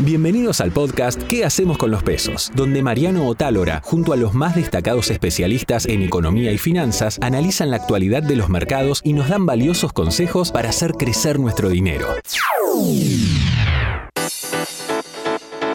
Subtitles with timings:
[0.00, 2.50] Bienvenidos al podcast ¿Qué hacemos con los pesos?
[2.54, 7.76] Donde Mariano Otálora, junto a los más destacados especialistas en economía y finanzas, analizan la
[7.76, 12.06] actualidad de los mercados y nos dan valiosos consejos para hacer crecer nuestro dinero.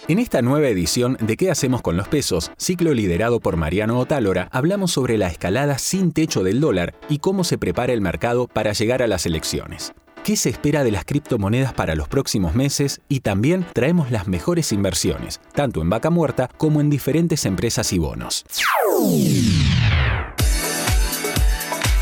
[0.08, 2.52] En esta nueva edición de ¿Qué hacemos con los pesos?
[2.58, 7.44] Ciclo liderado por Mariano Otálora, hablamos sobre la escalada sin techo del dólar y cómo
[7.44, 9.94] se prepara el mercado para llegar a las elecciones.
[10.24, 13.02] ¿Qué se espera de las criptomonedas para los próximos meses?
[13.10, 18.00] Y también traemos las mejores inversiones, tanto en vaca muerta como en diferentes empresas y
[18.00, 18.46] bonos.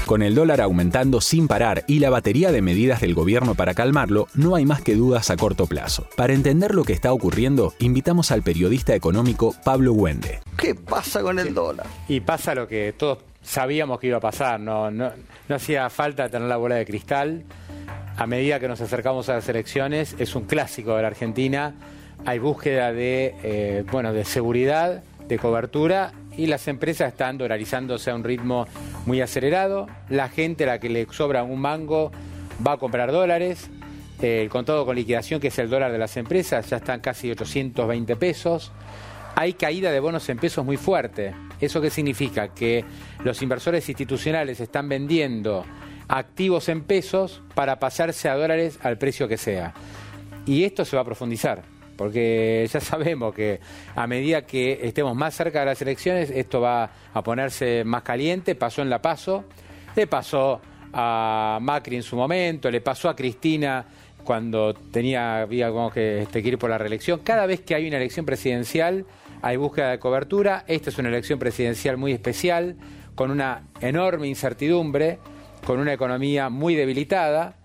[0.05, 4.27] Con el dólar aumentando sin parar y la batería de medidas del gobierno para calmarlo,
[4.35, 6.05] no hay más que dudas a corto plazo.
[6.15, 10.41] Para entender lo que está ocurriendo, invitamos al periodista económico Pablo Wende.
[10.57, 11.87] ¿Qué pasa con el dólar?
[12.07, 15.09] Y pasa lo que todos sabíamos que iba a pasar, no, no,
[15.49, 17.45] no hacía falta tener la bola de cristal
[18.21, 21.73] a medida que nos acercamos a las elecciones, es un clásico de la Argentina.
[22.23, 28.15] Hay búsqueda de, eh, bueno, de seguridad, de cobertura y las empresas están dolarizándose a
[28.15, 28.67] un ritmo
[29.07, 29.87] muy acelerado.
[30.07, 32.11] La gente a la que le sobra un mango
[32.65, 33.71] va a comprar dólares.
[34.21, 38.15] el contado con liquidación, que es el dólar de las empresas, ya están casi 820
[38.17, 38.71] pesos.
[39.33, 41.33] Hay caída de bonos en pesos muy fuerte.
[41.59, 42.49] ¿Eso qué significa?
[42.49, 42.85] Que
[43.23, 45.65] los inversores institucionales están vendiendo
[46.11, 49.73] activos en pesos para pasarse a dólares al precio que sea.
[50.45, 51.63] Y esto se va a profundizar,
[51.95, 53.61] porque ya sabemos que
[53.95, 58.55] a medida que estemos más cerca de las elecciones, esto va a ponerse más caliente.
[58.55, 59.45] Pasó en La Paso,
[59.95, 60.59] le pasó
[60.91, 63.85] a Macri en su momento, le pasó a Cristina
[64.25, 67.21] cuando tenía había que, este, que ir por la reelección.
[67.23, 69.05] Cada vez que hay una elección presidencial
[69.41, 70.65] hay búsqueda de cobertura.
[70.67, 72.75] Esta es una elección presidencial muy especial,
[73.15, 75.17] con una enorme incertidumbre
[75.65, 77.55] con una economía muy debilitada,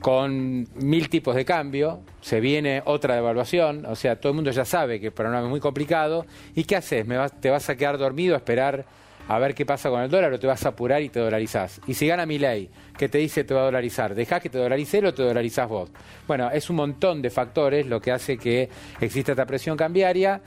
[0.00, 4.64] con mil tipos de cambio, se viene otra devaluación, o sea, todo el mundo ya
[4.64, 6.26] sabe que el programa es muy complicado.
[6.54, 7.06] ¿Y qué haces?
[7.06, 8.84] ¿Me ¿Te vas a quedar dormido a esperar
[9.28, 11.80] a ver qué pasa con el dólar o te vas a apurar y te dolarizás?
[11.86, 14.58] Y si gana mi ley, que te dice te va a dolarizar, ¿dejás que te
[14.58, 15.90] dolarice o te dolarizás vos?
[16.26, 18.68] Bueno, es un montón de factores lo que hace que
[19.00, 20.40] exista esta presión cambiaria.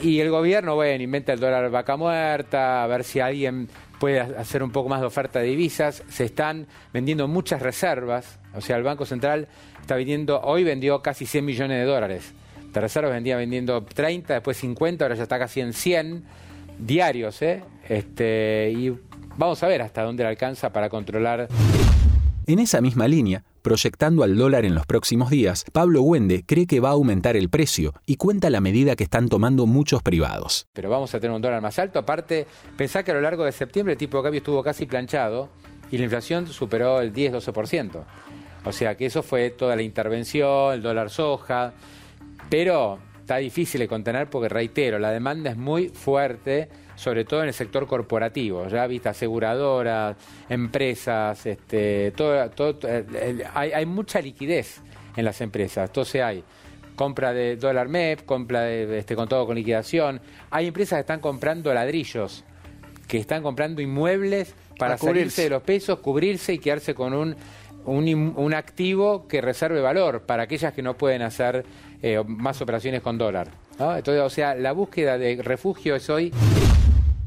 [0.00, 4.62] Y el gobierno, bueno, inventa el dólar vaca muerta, a ver si alguien puede hacer
[4.62, 6.02] un poco más de oferta de divisas.
[6.08, 8.38] Se están vendiendo muchas reservas.
[8.54, 9.48] O sea, el Banco Central
[9.80, 12.32] está vendiendo, hoy vendió casi 100 millones de dólares.
[12.72, 16.24] De reservas vendía vendiendo 30, después 50, ahora ya está casi en 100
[16.78, 17.40] diarios.
[17.42, 17.62] ¿eh?
[17.88, 18.92] Este, y
[19.36, 21.48] vamos a ver hasta dónde le alcanza para controlar.
[22.46, 26.80] En esa misma línea, Proyectando al dólar en los próximos días, Pablo Wende cree que
[26.80, 30.66] va a aumentar el precio y cuenta la medida que están tomando muchos privados.
[30.72, 31.98] Pero vamos a tener un dólar más alto.
[31.98, 35.48] Aparte, pensá que a lo largo de septiembre el tipo de cambio estuvo casi planchado
[35.90, 38.04] y la inflación superó el 10-12%.
[38.64, 41.72] O sea que eso fue toda la intervención, el dólar soja.
[42.50, 42.98] Pero
[43.28, 47.54] está difícil de contener porque, reitero, la demanda es muy fuerte sobre todo en el
[47.54, 50.16] sector corporativo, ya viste, aseguradoras,
[50.48, 54.80] empresas, este, todo, todo, eh, hay, hay mucha liquidez
[55.14, 56.42] en las empresas, entonces hay
[56.96, 61.20] compra de dólar MEP, compra de, este, con todo con liquidación, hay empresas que están
[61.20, 62.44] comprando ladrillos,
[63.06, 67.36] que están comprando inmuebles para salirse de los pesos, cubrirse y quedarse con un,
[67.84, 71.64] un, un, activo que reserve valor para aquellas que no pueden hacer
[72.02, 73.50] eh, más operaciones con dólar.
[73.78, 76.32] Entonces, o sea, la búsqueda de refugio es hoy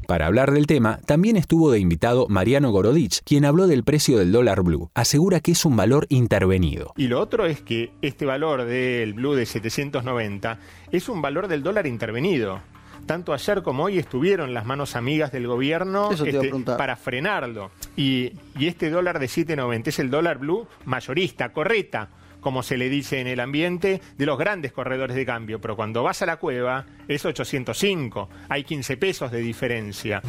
[0.06, 4.30] para hablar del tema, también estuvo de invitado Mariano Gorodich, quien habló del precio del
[4.30, 4.90] dólar blue.
[4.94, 6.92] Asegura que es un valor intervenido.
[6.96, 10.58] Y lo otro es que este valor del blue de 790
[10.90, 12.60] es un valor del dólar intervenido
[13.06, 17.72] tanto ayer como hoy estuvieron las manos amigas del gobierno este, para frenarlo.
[17.96, 22.10] Y, y, este dólar de 7,90 es el dólar blue mayorista, correcta
[22.42, 25.62] como se le dice en el ambiente, de los grandes corredores de cambio.
[25.62, 30.20] Pero cuando vas a la cueva es 805, hay 15 pesos de diferencia.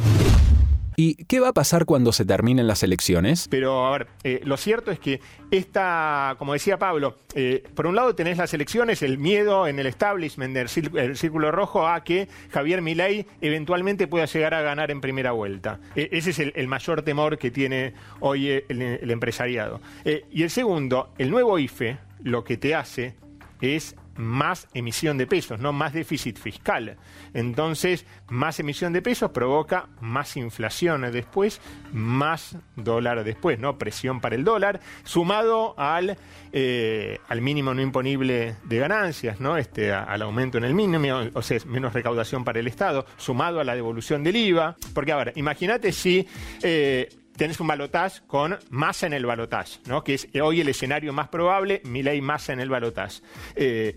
[0.96, 3.48] ¿Y qué va a pasar cuando se terminen las elecciones?
[3.50, 7.96] Pero, a ver, eh, lo cierto es que esta, como decía Pablo, eh, por un
[7.96, 12.82] lado tenés las elecciones, el miedo en el establishment del círculo rojo a que Javier
[12.82, 15.80] Milei eventualmente pueda llegar a ganar en primera vuelta.
[15.96, 19.80] E, ese es el, mayor temor que tiene hoy el, el empresariado.
[20.04, 23.14] Eh, y el segundo, el nuevo IFE lo que te hace
[23.60, 26.96] es más emisión de pesos, no más déficit fiscal.
[27.32, 31.60] Entonces, más emisión de pesos provoca más inflación después,
[31.92, 33.78] más dólar después, ¿no?
[33.78, 36.16] Presión para el dólar, sumado al,
[36.52, 39.56] eh, al mínimo no imponible de ganancias, ¿no?
[39.56, 43.64] Este, al aumento en el mínimo, o sea, menos recaudación para el Estado, sumado a
[43.64, 44.76] la devolución del IVA.
[44.92, 46.26] Porque, a ver, imagínate si
[46.62, 50.04] eh, tenés un balotaje con masa en el balotaje, ¿no?
[50.04, 53.20] que es hoy el escenario más probable, mi ley masa en el balotaje.
[53.56, 53.96] Eh,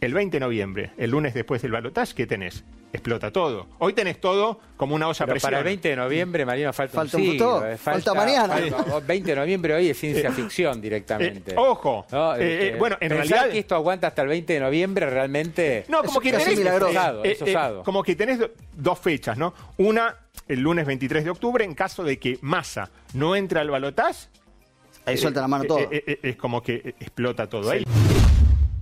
[0.00, 2.64] el 20 de noviembre, el lunes después del balotaje, ¿qué tenés?
[2.90, 3.66] Explota todo.
[3.80, 7.18] Hoy tenés todo como una olla Pero para el 20 de noviembre, Marino, falta, Falta
[7.18, 8.56] un un siglo, futuro, eh, falta mañana.
[8.56, 11.50] falta- 20 de noviembre hoy es ciencia ficción directamente.
[11.52, 13.50] Eh, ojo, No, eh, eh, este, bueno, en realidad...
[13.50, 15.84] que esto aguanta hasta el 20 de noviembre realmente...
[15.88, 16.58] No, como Es que tenés.
[16.58, 17.82] Es osado, es eh, eh, osado.
[17.82, 19.52] como que tenés do- dos fechas, ¿no?
[19.76, 20.16] Una,
[20.48, 24.28] el lunes 23 de octubre, en caso de que Massa no entre al balotaje,
[25.04, 25.78] Ahí suelta la mano todo.
[25.78, 27.84] eh, eh, es como que eh, explota todo ahí.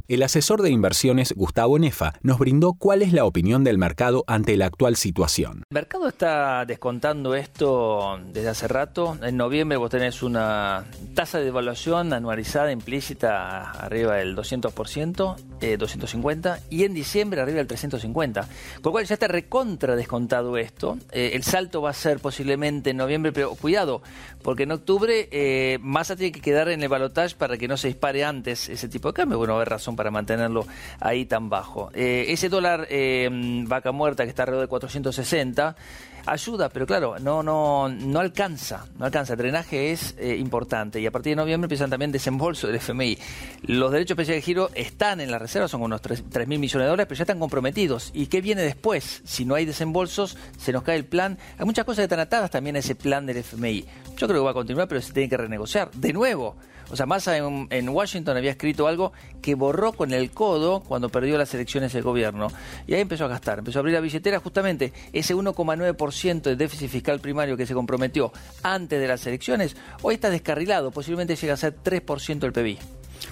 [0.09, 4.57] El asesor de inversiones Gustavo Nefa nos brindó cuál es la opinión del mercado ante
[4.57, 5.65] la actual situación.
[5.69, 9.19] El mercado está descontando esto desde hace rato.
[9.21, 10.85] En noviembre vos tenés una
[11.17, 17.67] tasa de devaluación anualizada implícita arriba del 200%, eh, 250, y en diciembre arriba del
[17.67, 18.43] 350.
[18.43, 20.99] Con lo cual ya está recontra descontado esto.
[21.11, 24.03] Eh, el salto va a ser posiblemente en noviembre, pero cuidado,
[24.43, 27.89] porque en octubre eh, Massa tiene que quedar en el balotaje para que no se
[27.89, 29.39] dispare antes ese tipo de cambio.
[29.39, 30.67] Bueno, a haber razón para mantenerlo
[31.01, 31.91] ahí tan bajo.
[31.95, 33.29] Eh, ese dólar eh,
[33.67, 35.77] vaca muerta que está alrededor de 460
[36.27, 39.35] ayuda, pero claro, no, no, no alcanza, no alcanza.
[39.35, 43.19] El drenaje es eh, importante y a partir de noviembre empiezan también desembolso del FMI.
[43.63, 46.91] Los derechos especiales de giro están en la reserva, son unos 3 mil millones de
[46.91, 48.11] dólares, pero ya están comprometidos.
[48.15, 49.23] ¿Y qué viene después?
[49.25, 51.39] Si no hay desembolsos, se nos cae el plan.
[51.59, 53.85] Hay muchas cosas que están atadas también a ese plan del FMI.
[54.17, 55.91] Yo creo que va a continuar, pero se tiene que renegociar.
[55.93, 56.57] De nuevo.
[56.89, 59.13] O sea, Massa en, en Washington había escrito algo
[59.43, 62.49] que borró con el codo cuando perdió las elecciones el gobierno.
[62.87, 66.91] Y ahí empezó a gastar, empezó a abrir la billetera justamente ese 1,9% de déficit
[66.91, 68.33] fiscal primario que se comprometió
[68.63, 69.77] antes de las elecciones.
[70.01, 72.79] Hoy está descarrilado, posiblemente llegue a ser 3% del PBI.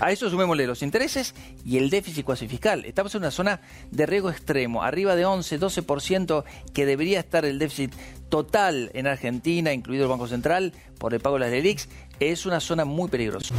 [0.01, 1.35] A eso sumémosle los intereses
[1.65, 2.85] y el déficit cuasi fiscal.
[2.85, 3.61] Estamos en una zona
[3.91, 6.45] de riesgo extremo, arriba de 11, 12%
[6.75, 7.95] que debería estar el déficit
[8.29, 11.89] total en Argentina, incluido el Banco Central, por el pago de las LELIX.
[12.21, 13.55] Es una zona muy peligrosa.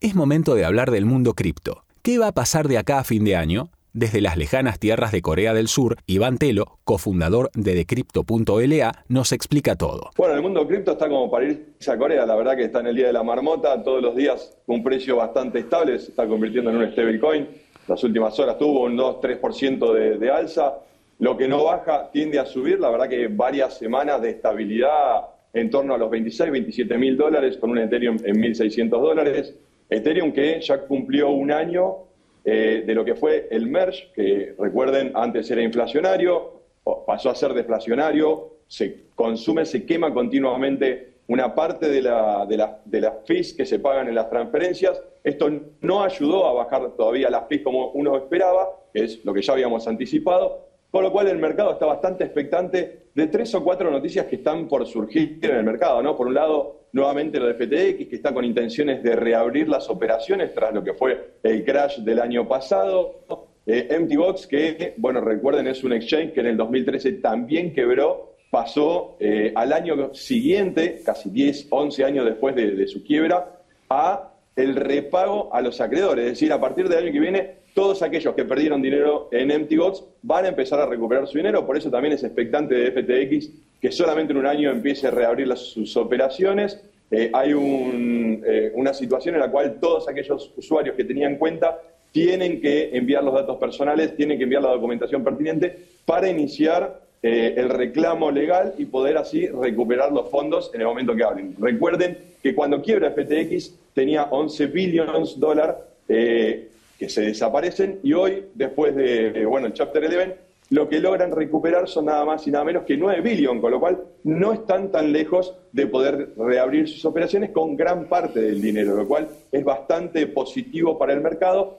[0.00, 1.84] Es momento de hablar del mundo cripto.
[2.02, 3.70] ¿Qué va a pasar de acá a fin de año?
[3.94, 9.76] Desde las lejanas tierras de Corea del Sur, Iván Telo, cofundador de Decrypto.la, nos explica
[9.76, 10.10] todo.
[10.16, 12.88] Bueno, el mundo cripto está como para irse a Corea, la verdad que está en
[12.88, 16.70] el día de la marmota, todos los días un precio bastante estable, se está convirtiendo
[16.70, 17.48] en un stablecoin.
[17.86, 20.74] Las últimas horas tuvo un 2-3% de, de alza.
[21.20, 25.22] Lo que no baja tiende a subir, la verdad que varias semanas de estabilidad
[25.54, 29.54] en torno a los 26, 27 mil dólares con un Ethereum en 1.600 dólares.
[29.88, 32.07] Ethereum que ya cumplió un año
[32.50, 36.62] eh, de lo que fue el merge, que recuerden, antes era inflacionario,
[37.06, 42.80] pasó a ser deflacionario, se consume, se quema continuamente una parte de, la, de, la-
[42.86, 44.98] de las fees que se pagan en las transferencias.
[45.22, 45.50] Esto
[45.82, 49.52] no ayudó a bajar todavía las fees como uno esperaba, que es lo que ya
[49.52, 54.26] habíamos anticipado, con lo cual el mercado está bastante expectante de tres o cuatro noticias
[54.26, 56.02] que están por surgir en el mercado.
[56.02, 56.16] ¿no?
[56.16, 60.54] Por un lado, nuevamente lo de FTX, que está con intenciones de reabrir las operaciones
[60.54, 63.20] tras lo que fue el crash del año pasado.
[63.66, 68.36] Eh, Empty Box, que, bueno, recuerden, es un exchange que en el 2013 también quebró,
[68.50, 74.32] pasó eh, al año siguiente, casi 10, 11 años después de, de su quiebra, a
[74.56, 76.24] el repago a los acreedores.
[76.24, 79.76] Es decir, a partir del año que viene, todos aquellos que perdieron dinero en Empty
[79.76, 81.64] Box van a empezar a recuperar su dinero.
[81.64, 85.56] Por eso también es expectante de FTX que solamente en un año empiece a reabrir
[85.56, 86.82] sus operaciones.
[87.08, 91.78] Eh, hay eh, una situación en la cual todos aquellos usuarios que tenían cuenta
[92.10, 97.54] tienen que enviar los datos personales, tienen que enviar la documentación pertinente para iniciar eh,
[97.56, 101.54] el reclamo legal y poder así recuperar los fondos en el momento que hablen.
[101.60, 105.76] Recuerden que cuando quiebra FTX tenía 11 billones de dólares
[106.08, 110.36] eh, que se desaparecen y hoy, después de, eh, bueno, el Chapter 11,
[110.70, 113.80] lo que logran recuperar son nada más y nada menos que 9 billones, con lo
[113.80, 118.94] cual no están tan lejos de poder reabrir sus operaciones con gran parte del dinero,
[118.96, 121.78] lo cual es bastante positivo para el mercado.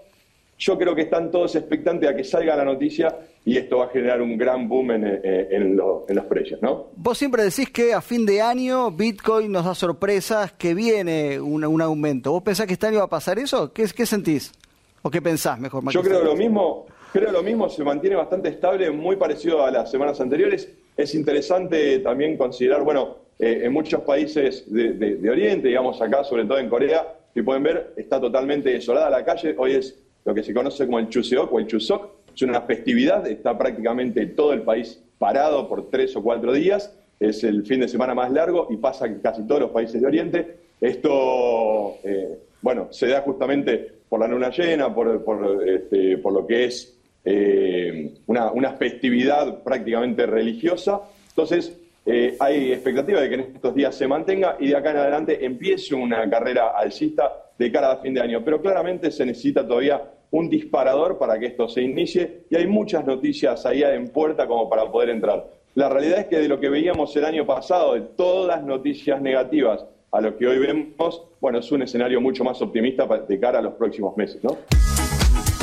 [0.57, 3.89] Yo creo que están todos expectantes a que salga la noticia y esto va a
[3.89, 6.87] generar un gran boom en, eh, en lo- en los precios, ¿no?
[6.97, 11.63] Vos siempre decís que a fin de año Bitcoin nos da sorpresas, que viene un,
[11.63, 12.31] un aumento.
[12.31, 13.71] ¿Vos pensás que este año va a pasar eso?
[13.71, 14.51] ¿Qué, qué sentís?
[15.01, 15.83] ¿O qué pensás mejor?
[15.91, 19.89] Yo creo lo mismo, creo lo mismo, se mantiene bastante estable, muy parecido a las
[19.89, 20.69] semanas anteriores.
[20.97, 26.57] Es interesante también considerar, bueno, eh, en muchos países de Oriente, digamos acá, sobre todo
[26.57, 29.55] en Corea, si pueden ver, está totalmente desolada la calle.
[29.57, 32.09] Hoy es lo que se conoce como el Chuseok o el Chusok.
[32.35, 36.93] Es una festividad, está prácticamente todo el país parado por tres o cuatro días.
[37.19, 40.07] Es el fin de semana más largo y pasa en casi todos los países de
[40.07, 40.57] Oriente.
[40.81, 46.45] Esto, eh, bueno, se da justamente por la luna llena, por, por, este, por lo
[46.45, 51.01] que es eh, una, festividad prácticamente religiosa.
[51.29, 54.97] Entonces, eh, hay expectativa de que en estos días se mantenga y de acá en
[54.97, 58.43] adelante empiece una carrera alcista de cara a fin de año.
[58.43, 60.01] Pero claramente se necesita todavía
[60.31, 64.69] un disparador para que esto se inicie y hay muchas noticias ahí en puerta como
[64.69, 65.45] para poder entrar.
[65.75, 69.21] La realidad es que de lo que veíamos el año pasado, de todas las noticias
[69.21, 73.59] negativas a lo que hoy vemos, bueno, es un escenario mucho más optimista de cara
[73.59, 74.57] a los próximos meses, ¿no?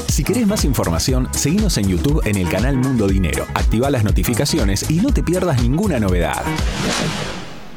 [0.09, 4.91] Si querés más información, seguimos en YouTube en el canal Mundo Dinero, activa las notificaciones
[4.91, 6.43] y no te pierdas ninguna novedad.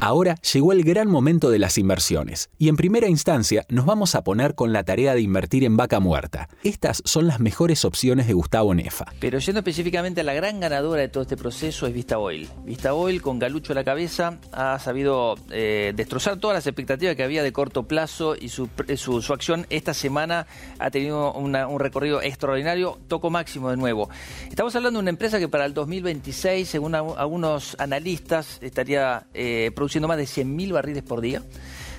[0.02, 4.24] Ahora llegó el gran momento de las inversiones y en primera instancia nos vamos a
[4.24, 6.48] poner con la tarea de invertir en vaca muerta.
[6.64, 9.04] Estas son las mejores opciones de Gustavo Nefa.
[9.20, 12.48] Pero yendo específicamente a la gran ganadora de todo este proceso es Vista Oil.
[12.64, 17.22] Vista Oil con Galucho a la cabeza ha sabido eh, destrozar todas las expectativas que
[17.22, 20.46] había de corto plazo y su, su, acción esta semana
[20.78, 24.08] ha tenido un recorrido extraordinario, toco máximo de nuevo.
[24.48, 29.89] Estamos hablando de una empresa que para el 2026, según algunos analistas, estaría eh, produciendo
[29.90, 31.42] produciendo más de 100.000 barriles por día.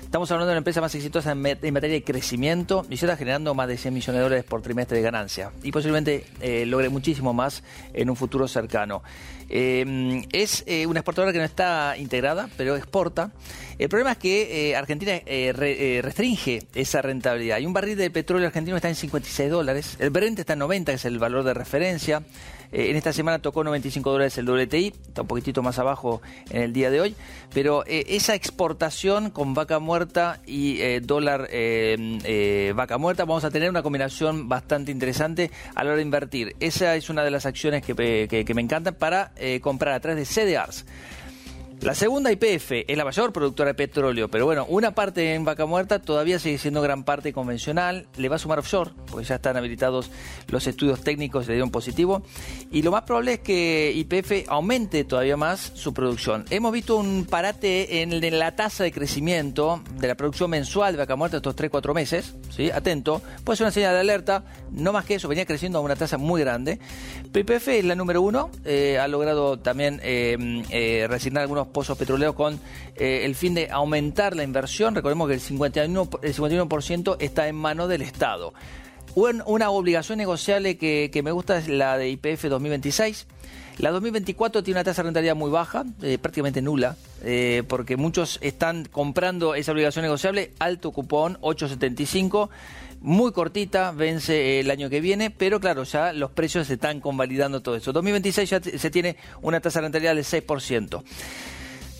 [0.00, 3.54] Estamos hablando de una empresa más exitosa en, materia de crecimiento y se está generando
[3.54, 7.34] más de 100 millones de dólares por trimestre de ganancia y posiblemente eh, logre muchísimo
[7.34, 9.02] más en un futuro cercano.
[9.50, 13.30] Eh, es eh, una exportadora que no está integrada, pero exporta.
[13.78, 15.20] El problema es que Argentina
[16.02, 17.58] restringe esa rentabilidad.
[17.58, 20.92] Y un barril de petróleo argentino está en 56 dólares, el Brent está en 90,
[20.92, 22.22] que es el valor de referencia.
[22.72, 26.62] Eh, en esta semana tocó 95 dólares el WTI, está un poquitito más abajo en
[26.62, 27.14] el día de hoy,
[27.52, 31.48] pero eh, esa exportación con vaca muerta y eh, dólar
[32.74, 36.56] vaca muerta, vamos a tener una combinación bastante interesante a la hora de invertir.
[36.60, 40.42] Esa es una de las acciones que, que me encantan para comprar a través de
[40.42, 40.84] CDRs.
[41.82, 45.66] La segunda IPF es la mayor productora de petróleo, pero bueno, una parte en vaca
[45.66, 48.06] muerta todavía sigue siendo gran parte convencional.
[48.16, 50.08] Le va a sumar offshore, porque ya están habilitados
[50.46, 52.22] los estudios técnicos, le dieron positivo.
[52.70, 56.44] Y lo más probable es que IPF aumente todavía más su producción.
[56.50, 61.16] Hemos visto un parate en, la tasa de crecimiento de la producción mensual de vaca
[61.16, 62.36] muerta estos 3-4 meses.
[62.56, 62.70] ¿sí?
[62.70, 65.96] Atento, puede ser una señal de alerta, no más que eso, venía creciendo a una
[65.96, 66.78] tasa muy grande.
[67.34, 72.34] IPF es la número uno, eh, ha logrado también eh, eh, resignar algunos pozos petroleros
[72.34, 72.60] con
[72.96, 74.94] eh, el fin de aumentar la inversión.
[74.94, 78.52] Recordemos que el 51%, el 51 está en manos del Estado.
[79.14, 83.26] Una obligación negociable que, me gusta es la de IPF 2026.
[83.78, 88.38] La 2024 tiene una tasa de rentabilidad muy baja, eh, prácticamente nula, eh, porque muchos
[88.42, 92.48] están comprando esa obligación negociable, alto cupón, 875,
[93.02, 97.60] muy cortita, vence el año que viene, pero claro, ya los precios se están convalidando
[97.60, 97.92] todo eso.
[97.92, 101.02] 2026 ya se tiene una tasa de rentabilidad del 6%.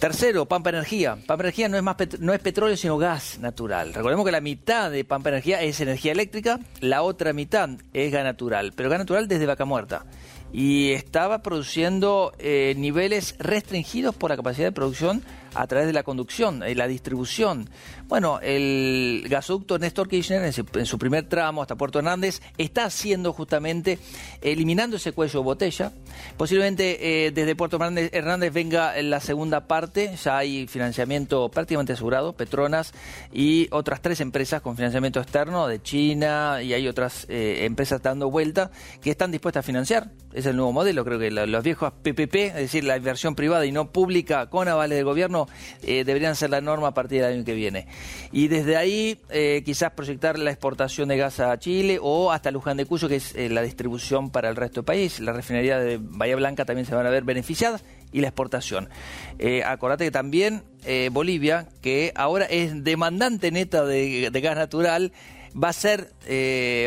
[0.03, 1.15] Tercero, Pampa Energía.
[1.15, 3.95] Pampa Energía no es, más no es petróleo, sino gas natural.
[3.95, 8.25] Recordemos que la mitad de Pampa Energía es energía eléctrica, la otra mitad es gas
[8.25, 10.05] natural, pero gas natural desde vaca muerta.
[10.53, 15.23] Y estaba produciendo eh, niveles restringidos por la capacidad de producción
[15.55, 17.69] a través de la conducción y la distribución.
[18.09, 23.99] Bueno, el gasoducto Néstor Kirchner en su, primer tramo hasta Puerto Hernández está haciendo justamente,
[24.43, 25.93] eliminando ese cuello de botella.
[26.37, 32.93] Posiblemente eh, desde Puerto Hernández, venga la segunda parte, ya hay financiamiento prácticamente asegurado, Petronas
[33.33, 38.31] y otras tres empresas con financiamiento externo de China y hay otras eh, empresas dando
[38.31, 40.11] vuelta que están dispuestas a financiar.
[40.33, 43.73] Es el nuevo modelo, creo que los viejos PPP, es decir, la inversión privada y
[43.73, 45.42] no pública con avales del gobierno,
[45.83, 47.87] eh, deberían ser la norma a partir del año que viene.
[48.33, 52.77] Y desde ahí eh, quizás proyectar la exportación de gas a Chile o hasta Luján
[52.77, 55.21] de Cuyo, que es eh, la distribución para el resto del país.
[55.21, 58.89] La refinería de Bahía Blanca también se van a ver beneficiadas y la exportación.
[59.65, 60.63] acordate que también
[61.13, 65.13] Bolivia, que ahora es demandante neta de, gas natural,
[65.61, 66.13] va a ser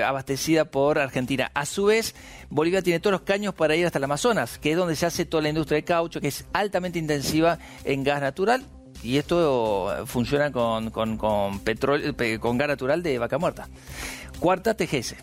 [0.06, 1.52] abastecida por Argentina.
[1.54, 2.16] A su vez,
[2.50, 5.26] Bolivia tiene todos los caños para ir hasta el Amazonas, que es donde se hace
[5.26, 8.64] toda la industria de caucho, que es altamente intensiva en gas natural.
[9.04, 13.68] Y esto funciona con, con, petróleo, con gas natural de vaca muerta.
[14.40, 15.16] Cuarta, TGS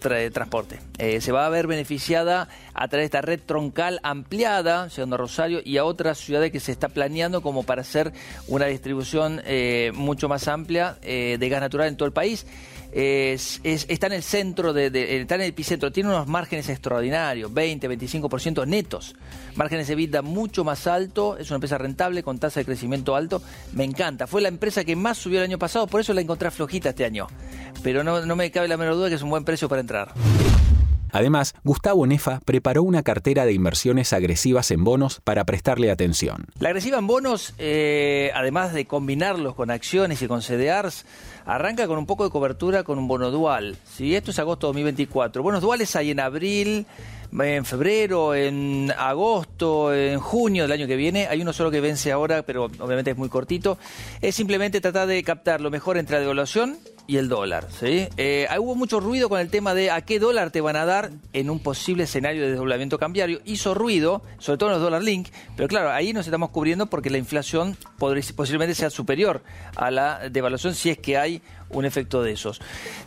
[0.00, 0.80] transporte.
[0.98, 5.18] Eh, se va a ver beneficiada a través de esta red troncal ampliada, llegando a
[5.18, 8.12] Rosario y a otras ciudades que se está planeando como para hacer
[8.48, 12.46] una distribución eh, mucho más amplia eh, de gas natural en todo el país
[12.92, 14.86] es, está en el centro, de,
[15.20, 19.14] está en el epicentro, tiene unos márgenes extraordinarios, 20, 25% netos,
[19.54, 23.42] márgenes de vida mucho más alto, es una empresa rentable con tasa de crecimiento alto,
[23.72, 26.50] me encanta, fue la empresa que más subió el año pasado, por eso la encontré
[26.50, 27.26] flojita este año,
[27.82, 30.12] pero no, no me cabe la menor duda que es un buen precio para entrar.
[31.12, 36.46] Además, Gustavo Nefa preparó una cartera de inversiones agresivas en bonos para prestarle atención.
[36.58, 41.04] La agresiva en bonos, eh, además de combinarlos con acciones y con CDRs,
[41.46, 43.76] arranca con un poco de cobertura con un bono dual.
[43.84, 45.42] Si Esto es agosto de 2024.
[45.42, 46.86] Bonos duales hay en abril,
[47.38, 51.26] en febrero, en agosto, en junio del año que viene.
[51.28, 53.78] Hay uno solo que vence ahora, pero obviamente es muy cortito.
[54.20, 56.78] Es simplemente tratar de captar lo mejor entre la devaluación
[57.10, 57.66] y el dólar.
[57.72, 58.06] ¿sí?
[58.16, 61.10] Eh, hubo mucho ruido con el tema de a qué dólar te van a dar
[61.32, 63.40] en un posible escenario de desdoblamiento cambiario.
[63.44, 65.26] Hizo ruido, sobre todo en los dólar link,
[65.56, 69.42] pero claro, ahí nos estamos cubriendo porque la inflación posiblemente sea superior
[69.74, 72.60] a la devaluación si es que hay un efecto de esos.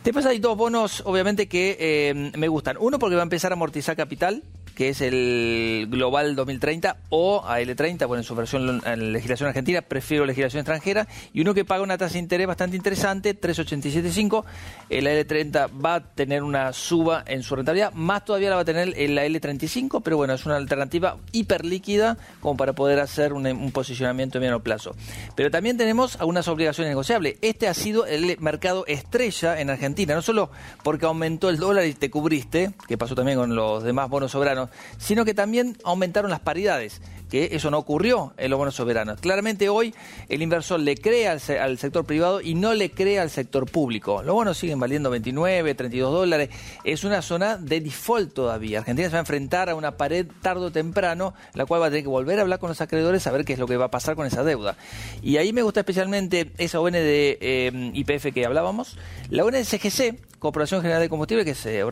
[0.04, 2.76] Después hay dos bonos, obviamente, que eh, me gustan.
[2.78, 4.42] Uno porque va a empezar a amortizar capital
[4.74, 10.26] que es el Global 2030 o AL30, bueno, en su versión en legislación argentina, prefiero
[10.26, 14.44] legislación extranjera, y uno que paga una tasa de interés bastante interesante, 3,87,5,
[14.90, 18.64] el AL30 va a tener una suba en su rentabilidad, más todavía la va a
[18.64, 23.44] tener el AL35, pero bueno, es una alternativa hiper líquida como para poder hacer un,
[23.72, 24.94] posicionamiento a mediano plazo.
[25.34, 27.36] Pero también tenemos algunas obligaciones negociables.
[27.40, 30.50] Este ha sido el mercado estrella en Argentina, no solo
[30.82, 34.63] porque aumentó el dólar y te cubriste, que pasó también con los demás bonos soberanos,
[34.98, 37.00] sino que también aumentaron las paridades
[37.34, 39.18] que eso no ocurrió en los bonos soberanos.
[39.18, 39.92] Claramente hoy
[40.28, 44.22] el inversor le cree al, sector privado y no le cree al sector público.
[44.22, 46.50] Los bonos siguen valiendo 29, 32 dólares.
[46.84, 48.78] Es una zona de default todavía.
[48.78, 51.88] Argentina se va a enfrentar a una pared tarde o temprano, la cual va a
[51.88, 53.86] tener que volver a hablar con los acreedores a ver qué es lo que va
[53.86, 54.76] a pasar con esa deuda.
[55.20, 58.96] Y ahí me gusta especialmente esa ON de eh, IPF que hablábamos.
[59.28, 61.82] La ON de CGC, Corporación General de Combustible, que es eh,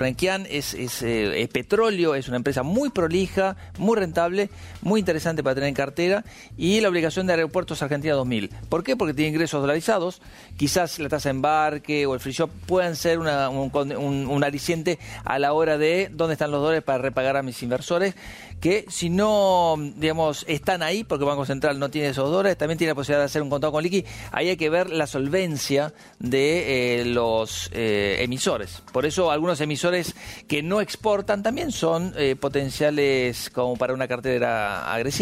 [0.50, 4.50] es, eh, es petróleo, es una empresa muy prolija, muy rentable,
[4.82, 6.24] muy interesante para tener en cartera
[6.56, 8.50] y la obligación de Aeropuertos Argentina 2000.
[8.68, 8.96] ¿Por qué?
[8.96, 10.20] Porque tiene ingresos dolarizados.
[10.56, 15.38] Quizás la tasa de embarque o el free shop puedan ser un, un, aliciente a
[15.38, 18.14] la hora de dónde están los dólares para repagar a mis inversores,
[18.60, 22.92] que si no, digamos, están ahí, porque Banco Central no tiene esos dólares, también tiene
[22.92, 24.04] la posibilidad de hacer un contado con liqui.
[24.30, 28.82] Ahí hay que ver la solvencia de eh, los eh, emisores.
[28.92, 30.14] Por eso algunos emisores
[30.48, 35.21] que no exportan también son eh, potenciales como para una cartera agresiva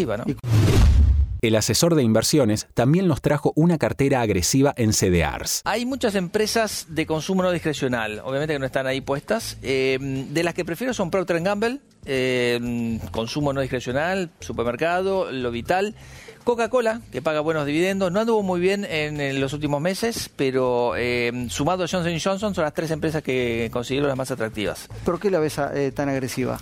[1.41, 5.61] el asesor de inversiones también nos trajo una cartera agresiva en CDRs.
[5.65, 9.57] Hay muchas empresas de consumo no discrecional, obviamente que no están ahí puestas.
[9.63, 9.97] Eh,
[10.29, 15.95] de las que prefiero son Procter Gamble, eh, consumo no discrecional, supermercado, lo vital.
[16.43, 21.47] Coca-Cola, que paga buenos dividendos, no anduvo muy bien en, los últimos meses, pero eh,
[21.49, 24.87] sumado a Johnson Johnson son las tres empresas que considero las más atractivas.
[25.03, 25.59] ¿Por qué la ves
[25.95, 26.59] tan agresiva?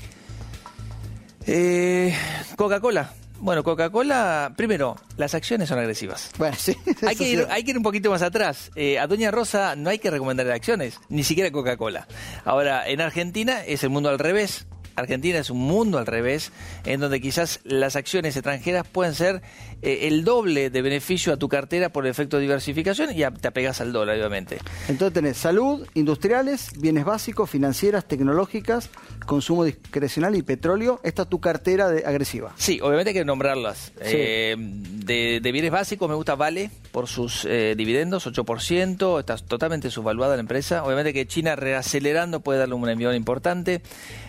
[2.57, 6.31] Coca-Cola, bueno, Coca-Cola, primero, las acciones son agresivas.
[6.37, 6.75] Bueno, sí.
[7.07, 8.71] Hay que, ir, hay que ir un poquito más atrás.
[8.75, 12.07] Eh, a Doña Rosa no hay que recomendarle acciones, ni siquiera Coca-Cola.
[12.45, 14.65] Ahora, en Argentina es el mundo al revés.
[14.95, 16.51] Argentina es un mundo al revés,
[16.85, 19.41] en donde quizás las acciones extranjeras pueden ser
[19.81, 23.47] eh, el doble de beneficio a tu cartera por el efecto de diversificación y te
[23.47, 24.57] apegas al dólar, obviamente.
[24.87, 28.89] Entonces tenés salud, industriales, bienes básicos, financieras, tecnológicas,
[29.25, 30.99] consumo discrecional y petróleo.
[31.03, 32.53] Esta es tu cartera de agresiva.
[32.57, 33.91] Sí, obviamente hay que nombrarlas.
[34.01, 40.35] Eh, de, bienes básicos me gusta Vale por sus eh, dividendos, 8%, está totalmente subvaluada
[40.35, 40.83] la empresa.
[40.83, 43.81] Obviamente que China reacelerando puede darle un envío importante.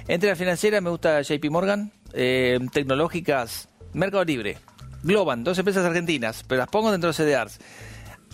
[0.09, 4.59] Entre las financieras me gusta JP Morgan, tecnológicas, Mercado Libre,
[5.03, 7.59] Globan, dos empresas argentinas, pero las pongo dentro de CDRs.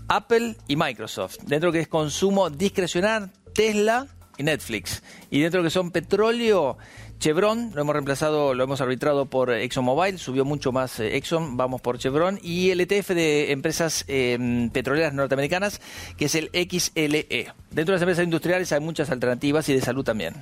[0.09, 1.39] Apple y Microsoft.
[1.47, 5.03] Dentro que es consumo discrecional, Tesla y Netflix.
[5.31, 6.79] Y dentro que son petróleo,
[7.19, 11.81] Chevron, lo hemos reemplazado, lo hemos arbitrado por ExxonMobil, subió mucho más eh, Exxon, vamos
[11.81, 12.39] por Chevron.
[12.43, 15.81] Y el ETF de empresas em, petroleras norteamericanas,
[16.17, 17.53] que es el XLE.
[17.71, 20.35] Dentro de las empresas industriales hay muchas alternativas y de salud también.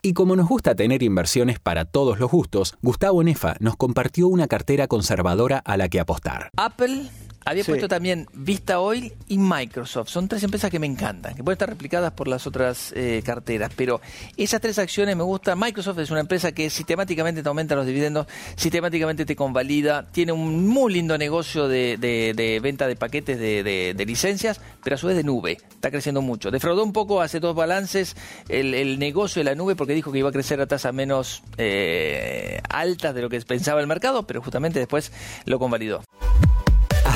[0.00, 4.46] Y como nos gusta tener inversiones para todos los gustos, Gustavo Nefa nos compartió una
[4.46, 6.50] cartera conservadora a la que apostar.
[6.56, 7.10] Apple
[7.44, 10.08] había puesto también Vista Oil y Microsoft.
[10.08, 13.72] Son tres empresas que me encantan, que pueden estar replicadas por las otras eh, carteras.
[13.74, 14.00] Pero
[14.36, 15.58] esas tres acciones me gustan.
[15.58, 20.66] Microsoft es una empresa que sistemáticamente te aumenta los dividendos, sistemáticamente te convalida, tiene un
[20.68, 25.58] muy lindo negocio de, venta de paquetes de, licencias, pero a su vez de nube.
[25.70, 26.50] Está creciendo mucho.
[26.50, 28.16] Defraudó un poco hace dos balances
[28.48, 32.60] el, negocio de la nube porque dijo que iba a crecer a tasas menos eh,
[32.68, 35.12] altas de lo que pensaba el mercado, pero justamente después
[35.44, 36.02] lo convalidó.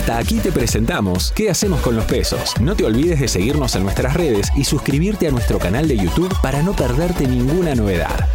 [0.03, 2.61] Hasta aquí te presentamos ¿Qué hacemos con los pesos?
[2.61, 6.35] No te olvides de seguirnos en nuestras redes y suscribirte a nuestro canal de YouTube
[6.43, 8.29] para no perderte ninguna novedad.